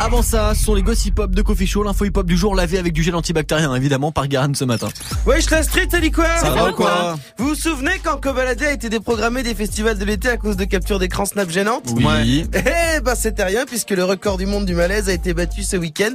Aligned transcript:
Avant 0.00 0.22
ça, 0.22 0.54
ce 0.54 0.64
sont 0.64 0.74
les 0.74 0.82
gossip 0.82 1.18
hop 1.18 1.32
de 1.34 1.42
Coffee 1.42 1.66
Show, 1.66 1.82
l'info 1.82 2.04
hip 2.06 2.12
hop 2.16 2.26
du 2.26 2.36
jour 2.36 2.54
lavé 2.54 2.78
avec 2.78 2.92
du 2.92 3.02
gel 3.02 3.14
antibactérien 3.14 3.74
évidemment 3.74 4.12
par 4.12 4.28
Garan 4.28 4.54
ce 4.54 4.64
matin. 4.64 4.88
Wesh 5.26 5.50
la 5.50 5.62
street, 5.62 5.88
dit 6.00 6.10
quoi 6.10 6.36
Ça 6.38 6.50
va 6.50 6.70
ou 6.70 6.72
quoi 6.72 7.16
Vous 7.36 7.48
vous 7.48 7.54
souvenez 7.54 8.00
quand 8.02 8.18
Cobaladé 8.20 8.66
a 8.66 8.72
été 8.72 8.88
déprogrammé 8.88 9.42
des 9.42 9.54
festivals 9.54 9.98
de 9.98 10.04
l'été 10.04 10.28
à 10.28 10.36
cause 10.36 10.56
de 10.56 10.64
capture 10.64 10.98
d'écran 10.98 11.26
snap 11.26 11.50
gênantes 11.50 11.90
Oui. 11.94 12.46
Eh 12.54 13.00
ben 13.00 13.14
c'était 13.14 13.44
rien 13.44 13.64
puisque 13.66 13.90
le 13.90 14.04
record 14.04 14.38
du 14.38 14.46
monde 14.46 14.64
du 14.64 14.74
malaise 14.74 15.08
a 15.08 15.12
été 15.12 15.34
battu 15.34 15.62
ce 15.62 15.76
week-end. 15.76 16.14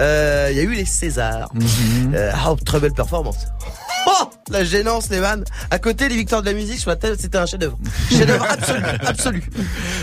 Euh, 0.00 0.48
Il 0.50 0.56
y 0.56 0.60
a 0.60 0.62
eu 0.62 0.72
les 0.74 0.84
Césars. 0.86 1.50
Euh, 2.14 2.32
ah, 2.34 2.54
très 2.64 2.80
belle 2.80 2.94
performance. 2.94 3.46
La 4.50 4.62
gênance, 4.64 5.08
les 5.10 5.20
vannes. 5.20 5.44
À 5.70 5.78
côté, 5.78 6.08
les 6.08 6.16
victoires 6.16 6.42
de 6.42 6.46
la 6.46 6.52
musique, 6.52 6.78
sur 6.78 6.90
la 6.90 6.96
tête, 6.96 7.18
c'était 7.20 7.38
un 7.38 7.46
chef-d'œuvre. 7.46 7.78
Chef-d'œuvre 8.10 8.46
absolu, 8.48 8.82
absolu. 9.06 9.42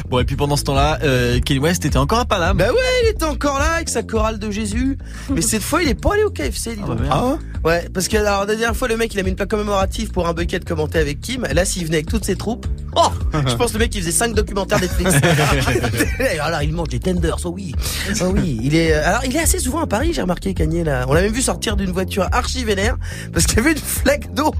Bon 0.09 0.19
et 0.19 0.23
puis 0.25 0.35
pendant 0.35 0.57
ce 0.57 0.63
temps-là, 0.63 0.99
euh, 1.03 1.39
West 1.59 1.85
était 1.85 1.97
encore 1.97 2.19
à 2.19 2.25
Paname. 2.25 2.57
Bah 2.57 2.71
ouais, 2.71 2.79
il 3.03 3.09
était 3.09 3.25
encore 3.25 3.59
là 3.59 3.73
avec 3.73 3.89
sa 3.89 4.01
chorale 4.03 4.39
de 4.39 4.49
Jésus. 4.49 4.97
Mais 5.29 5.41
cette 5.41 5.61
fois, 5.61 5.83
il 5.83 5.89
est 5.89 5.95
pas 5.95 6.13
allé 6.13 6.23
au 6.23 6.31
KFC, 6.31 6.75
dis 6.75 6.81
Ah 6.83 6.87
donc. 6.87 6.97
bah 6.97 7.03
merde. 7.03 7.39
Ouais, 7.63 7.87
parce 7.93 8.07
que 8.07 8.17
alors, 8.17 8.41
la 8.41 8.55
dernière 8.55 8.75
fois, 8.75 8.87
le 8.87 8.97
mec, 8.97 9.13
il 9.13 9.19
a 9.19 9.23
mis 9.23 9.29
une 9.29 9.35
plaque 9.35 9.49
commémorative 9.49 10.09
pour 10.11 10.27
un 10.27 10.33
bucket 10.33 10.65
commenté 10.65 10.97
avec 10.97 11.21
Kim. 11.21 11.43
Là, 11.53 11.63
s'il 11.63 11.85
venait 11.85 11.97
avec 11.97 12.09
toutes 12.09 12.25
ses 12.25 12.35
troupes, 12.35 12.65
oh, 12.95 13.09
je 13.47 13.55
pense 13.55 13.73
le 13.73 13.79
mec, 13.79 13.93
il 13.95 14.01
faisait 14.01 14.11
cinq 14.11 14.33
documentaires 14.33 14.79
Netflix. 14.79 15.11
alors, 16.41 16.61
il 16.63 16.73
mange 16.73 16.89
des 16.89 16.99
tenders, 16.99 17.37
oh 17.43 17.49
oui. 17.49 17.73
Oh 18.21 18.25
oui, 18.33 18.59
il 18.63 18.75
est, 18.75 18.93
euh, 18.93 19.07
alors, 19.07 19.25
il 19.25 19.35
est 19.35 19.39
assez 19.41 19.59
souvent 19.59 19.81
à 19.81 19.87
Paris, 19.87 20.11
j'ai 20.13 20.21
remarqué, 20.21 20.53
Kanye, 20.53 20.83
là. 20.83 21.05
On 21.07 21.13
l'a 21.13 21.21
même 21.21 21.33
vu 21.33 21.41
sortir 21.41 21.75
d'une 21.75 21.91
voiture 21.91 22.27
archi 22.31 22.63
vénère, 22.63 22.97
parce 23.33 23.45
qu'il 23.45 23.57
y 23.57 23.59
avait 23.61 23.71
une 23.71 23.77
flaque 23.77 24.33
d'eau. 24.33 24.53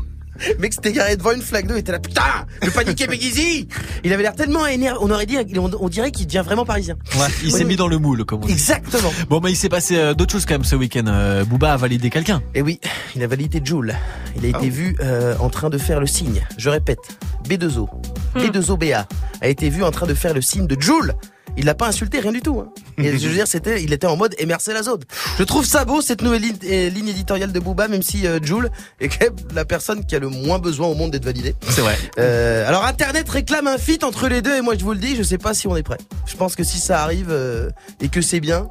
Le 0.48 0.58
mec 0.60 0.74
s'était 0.74 0.92
garé 0.92 1.16
devant 1.18 1.34
une 1.34 1.42
flaque 1.42 1.68
d'eau, 1.68 1.76
il 1.76 1.80
était 1.82 1.92
là, 1.92 2.00
putain, 2.00 2.24
le 2.64 2.72
paniquer 2.72 3.06
Big 3.06 3.22
Easy 3.22 3.68
Il 4.04 4.12
avait 4.12 4.24
l'air 4.24 4.34
tellement 4.34 4.66
énervé, 4.66 4.98
on 5.00 5.12
aurait 5.12 5.28
dit, 5.28 5.38
on, 5.60 5.70
on 5.80 5.88
dirait 5.88 6.10
qu'il 6.10 6.26
devient 6.26 6.42
vraiment 6.44 6.66
parisien. 6.66 6.96
Ouais, 7.16 7.28
il 7.44 7.52
s'est 7.52 7.60
Oui, 7.60 7.64
mis 7.66 7.70
oui. 7.72 7.76
dans 7.76 7.88
le 7.88 8.00
moule 8.00 8.26
comme 8.26 8.42
on 8.42 8.48
dit. 8.48 8.52
Exactement. 8.54 9.14
Bon 9.30 9.40
bah 9.40 9.52
il 9.52 9.56
s'est 9.56 9.70
passé 9.70 9.98
euh, 9.98 10.16
d'autres 10.16 10.32
choses 10.32 10.46
quand 10.48 10.56
même 10.56 10.64
ce 10.64 10.76
week-end. 10.76 11.04
Euh, 11.06 11.44
Booba 11.46 11.74
a 11.74 11.78
validé 11.78 12.10
quelqu'un. 12.10 12.42
Et 12.56 12.64
oui, 12.64 12.80
il 13.16 13.22
a 13.22 13.28
validé 13.28 13.62
Joule. 13.64 13.94
Il 14.36 14.44
a 14.46 14.48
été 14.58 14.70
vu 14.72 14.96
euh, 15.02 15.36
en 15.40 15.50
train 15.50 15.70
de 15.70 15.78
faire 15.78 16.00
le 16.00 16.08
signe. 16.08 16.42
Je 16.58 16.70
répète, 16.70 17.20
B2O, 17.48 17.88
B2OBA 18.36 19.06
a 19.42 19.48
été 19.48 19.70
vu 19.70 19.84
en 19.84 19.92
train 19.92 20.08
de 20.08 20.14
faire 20.14 20.34
le 20.34 20.42
signe 20.42 20.68
de 20.68 20.80
Joule. 20.80 21.14
Il 21.58 21.66
l'a 21.66 21.76
pas 21.76 21.88
insulté, 21.88 22.20
rien 22.20 22.32
du 22.32 22.42
tout. 22.42 22.60
Hein. 22.62 22.72
Et 22.98 23.18
je 23.18 23.28
veux 23.28 23.34
dire, 23.34 23.48
c'était, 23.48 23.84
il 23.84 23.92
était 23.92 24.08
en 24.08 24.16
mode 24.16 24.34
émercer 24.38 24.74
la 24.74 24.84
zone. 24.84 25.02
Je 25.38 25.44
trouve 25.44 25.66
ça 25.66 25.84
beau 25.84 26.02
cette 26.02 26.22
nouvelle 26.22 26.42
ligne, 26.42 26.56
euh, 26.64 26.90
ligne 26.90 27.10
éditoriale 27.10 27.52
de 27.52 27.60
Booba, 27.60 27.88
même 27.88 28.02
si 28.02 28.26
euh, 28.26 28.40
Joule 28.42 28.70
est 29.00 29.10
quand 29.10 29.26
même 29.26 29.36
la 29.54 29.66
personne 29.66 30.06
qui 30.06 30.16
a 30.16 30.20
le 30.20 30.30
moins 30.30 30.60
besoin 30.60 30.88
au 30.88 30.96
monde 30.96 31.12
d'être 31.12 31.26
validée. 31.26 31.56
C'est 31.68 31.82
vrai. 31.82 31.98
Euh, 32.20 32.68
alors 32.68 32.86
Internet 32.86 33.28
réclame 33.28 33.68
un 33.68 33.78
feat 33.78 34.04
entre 34.04 34.28
les 34.30 34.42
deux 34.42 34.56
et 34.56 34.62
moi 34.62 34.76
je 34.78 34.84
vous 34.84 34.94
le 34.94 35.00
dis, 35.00 35.16
je 35.16 35.24
sais 35.24 35.38
pas 35.38 35.54
si 35.54 35.68
on 35.68 35.76
est 35.76 35.84
prêt. 35.84 35.98
Je 36.26 36.36
pense 36.38 36.56
que 36.56 36.64
si 36.64 36.80
ça 36.80 37.04
arrive 37.04 37.28
euh, 37.30 37.70
et 38.00 38.08
que 38.08 38.22
c'est 38.22 38.40
bien, 38.40 38.70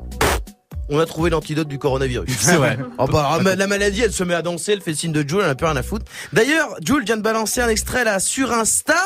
on 0.91 0.99
a 0.99 1.07
trouvé 1.07 1.31
l'antidote 1.31 1.69
du 1.69 1.79
coronavirus. 1.79 2.31
C'est 2.39 2.57
vrai. 2.57 2.79
Oh 2.99 3.07
bah, 3.07 3.39
ah, 3.39 3.55
la 3.55 3.67
maladie, 3.67 4.03
elle 4.03 4.13
se 4.13 4.25
met 4.25 4.35
à 4.35 4.43
danser, 4.43 4.73
elle 4.73 4.81
fait 4.81 4.91
le 4.91 4.97
signe 4.97 5.13
de 5.13 5.27
Jules, 5.27 5.41
elle 5.45 5.51
a 5.51 5.55
plus 5.55 5.67
rien 5.67 5.77
à 5.77 5.83
foutre. 5.83 6.05
D'ailleurs, 6.33 6.77
Jules 6.85 7.05
vient 7.05 7.17
de 7.17 7.23
balancer 7.23 7.61
un 7.61 7.69
extrait 7.69 8.05
là 8.05 8.19
sur 8.19 8.53
Insta. 8.53 8.97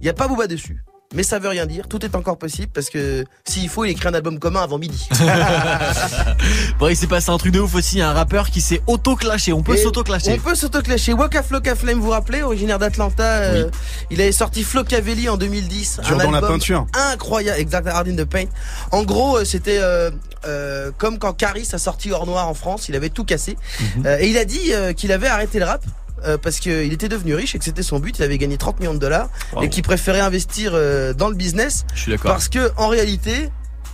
Il 0.00 0.06
y 0.06 0.08
a 0.08 0.14
pas 0.14 0.28
Booba 0.28 0.46
dessus. 0.46 0.82
Mais 1.14 1.22
ça 1.22 1.38
veut 1.38 1.48
rien 1.48 1.64
dire, 1.64 1.88
tout 1.88 2.04
est 2.04 2.14
encore 2.14 2.36
possible 2.36 2.70
parce 2.74 2.90
que 2.90 3.24
s'il 3.48 3.70
faut, 3.70 3.86
il 3.86 3.90
écrit 3.92 4.08
un 4.08 4.12
album 4.12 4.38
commun 4.38 4.60
avant 4.60 4.76
midi. 4.76 5.08
Bon 6.78 6.88
il 6.88 6.96
s'est 6.96 7.06
passé 7.06 7.30
un 7.30 7.38
truc 7.38 7.52
de 7.52 7.60
ouf 7.60 7.74
aussi. 7.74 7.96
Il 7.96 7.98
y 8.00 8.02
a 8.02 8.10
un 8.10 8.12
rappeur 8.12 8.50
qui 8.50 8.60
s'est 8.60 8.82
auto-clashé. 8.86 9.54
On 9.54 9.62
peut 9.62 9.78
s'auto-clasher. 9.78 10.34
On 10.34 10.38
peut 10.38 10.54
s'auto-clasher. 10.54 11.14
Waka 11.14 11.42
Flocka 11.42 11.74
Flame, 11.74 11.98
vous 11.98 12.04
vous 12.04 12.10
rappelez, 12.10 12.42
originaire 12.42 12.78
d'Atlanta, 12.78 13.24
euh, 13.24 13.70
il 14.10 14.20
avait 14.20 14.32
sorti 14.32 14.62
Flocavelli 14.62 15.30
en 15.30 15.38
2010. 15.38 16.00
Dur 16.04 16.20
un 16.20 16.24
dans 16.24 16.30
la 16.30 16.42
peinture. 16.42 16.86
Incroyable, 16.92 17.58
exact, 17.58 17.88
Hard 17.88 18.08
in 18.08 18.16
the 18.16 18.24
Paint. 18.26 18.48
En 18.92 19.02
gros, 19.02 19.38
euh, 19.38 19.44
c'était 19.46 19.78
euh, 19.80 20.10
euh, 20.44 20.90
comme 20.96 21.18
quand 21.18 21.32
Caris 21.32 21.68
a 21.72 21.78
sorti 21.78 22.12
Hors 22.12 22.26
Noir 22.26 22.48
en 22.48 22.54
France, 22.54 22.88
il 22.88 22.96
avait 22.96 23.10
tout 23.10 23.24
cassé. 23.24 23.56
Mhm. 23.96 24.06
Euh, 24.06 24.18
et 24.20 24.28
il 24.28 24.38
a 24.38 24.44
dit 24.44 24.72
euh, 24.72 24.92
qu'il 24.92 25.12
avait 25.12 25.26
arrêté 25.28 25.58
le 25.58 25.64
rap. 25.64 25.82
Euh, 26.24 26.38
parce 26.38 26.60
qu'il 26.60 26.92
était 26.92 27.08
devenu 27.08 27.34
riche 27.34 27.54
et 27.54 27.58
que 27.58 27.64
c'était 27.64 27.82
son 27.82 27.98
but, 28.00 28.18
il 28.18 28.22
avait 28.22 28.38
gagné 28.38 28.56
30 28.56 28.80
millions 28.80 28.94
de 28.94 28.98
dollars 28.98 29.28
Wow. 29.52 29.62
et 29.62 29.68
qu'il 29.68 29.82
préférait 29.82 30.20
investir 30.20 30.72
euh, 30.74 31.12
dans 31.14 31.28
le 31.28 31.34
business 31.34 31.84
Je 31.94 32.00
suis 32.02 32.10
d'accord. 32.12 32.32
parce 32.32 32.48
que 32.48 32.70
en 32.76 32.88
réalité, 32.88 33.48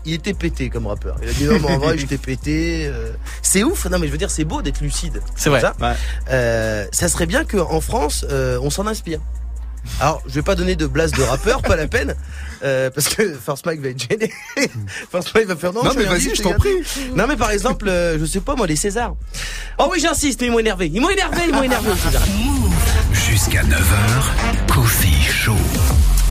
il 0.07 0.13
était 0.15 0.35
pété 0.35 0.69
comme 0.71 0.87
rappeur. 0.87 1.17
Il 1.23 1.29
a 1.29 1.33
dit 1.33 1.45
non 1.45 1.59
mais 1.61 1.71
en 1.75 1.79
vrai 1.79 1.97
j'étais 1.99 2.19
pété. 2.19 2.87
euh. 2.87 3.13
C'est 3.43 3.63
ouf. 3.63 3.87
Non 3.87 3.99
mais 3.99 4.07
je 4.07 4.13
veux 4.13 4.19
dire 4.19 4.31
c'est 4.31 4.45
beau 4.45 4.61
d'être 4.63 4.81
lucide. 4.81 5.21
C'est 5.37 5.49
vrai. 5.51 5.61
Ça, 5.61 5.75
Ouais. 5.81 5.95
Euh, 6.31 6.87
ça 6.93 7.09
serait 7.09 7.27
bien 7.27 7.45
qu'en 7.45 7.81
France 7.81 8.25
euh, 8.31 8.59
on 8.63 8.69
s'en 8.71 8.87
inspire. 8.87 9.21
Alors 10.01 10.23
je 10.27 10.35
vais 10.35 10.43
pas 10.43 10.55
donner 10.55 10.77
de 10.77 10.87
blase 10.87 11.13
de 11.13 11.23
rappeur, 11.23 11.63
pas 11.63 11.77
la 11.77 11.87
peine, 11.87 12.15
euh, 12.63 12.91
parce 12.91 13.09
que 13.09 13.35
Force 13.35 13.65
Mike 13.65 13.81
va 13.81 13.89
être 13.89 14.09
gêné. 14.11 14.33
Force 15.11 15.33
Mike 15.35 15.47
va 15.47 15.57
faire 15.57 15.73
non. 15.73 15.85
Non, 15.85 15.93
mais 15.97 16.05
vas-y, 16.05 16.35
je 16.35 16.43
t'en 16.43 16.55
prie. 16.55 16.83
Non 17.15 17.27
mais 17.27 17.37
par 17.37 17.51
exemple, 17.51 17.89
euh, 17.89 18.19
je 18.19 18.25
sais 18.25 18.41
pas 18.41 18.55
moi 18.55 18.67
les 18.67 18.77
Césars. 18.77 19.15
Oh 19.79 19.89
oui 19.93 20.01
j'insiste, 20.01 20.41
mais 20.41 20.49
ils 20.49 20.51
m'ont 20.51 20.59
énervé. 20.59 20.91
Ils 20.93 21.01
m'ont 21.01 21.11
énervé, 21.11 21.43
ils 21.49 21.55
m'ont 21.55 21.63
énervé. 21.63 21.91
Jusqu'à 23.13 23.63
9h, 23.63 24.73
Coffee 24.73 25.23
Show. 25.23 25.57